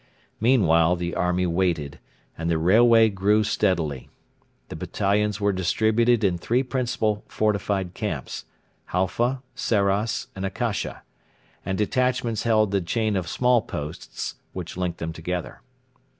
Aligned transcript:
Meanwhile 0.39 0.95
the 0.95 1.13
army 1.13 1.45
waited, 1.45 1.99
and 2.35 2.49
the 2.49 2.57
railway 2.57 3.07
grew 3.07 3.43
steadily. 3.43 4.09
The 4.69 4.75
battalions 4.75 5.39
were 5.39 5.53
distributed 5.53 6.23
in 6.23 6.39
three 6.39 6.63
principal 6.63 7.23
fortified 7.27 7.93
camps 7.93 8.45
Halfa, 8.85 9.43
Sarras, 9.53 10.25
and 10.35 10.43
Akasha 10.43 11.03
and 11.63 11.77
detachments 11.77 12.41
held 12.45 12.71
the 12.71 12.81
chain 12.81 13.15
of 13.15 13.29
small 13.29 13.61
posts 13.61 14.37
which 14.53 14.75
linked 14.75 14.97
them 14.97 15.13
together. 15.13 15.61